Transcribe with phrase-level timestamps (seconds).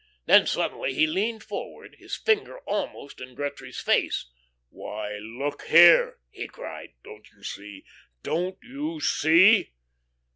[0.25, 4.25] Then suddenly he leaned forward, his finger almost in Gretry's face.
[4.69, 6.93] "Why, look here," he cried.
[7.03, 7.85] "Don't you see?
[8.23, 9.73] Don't you see?"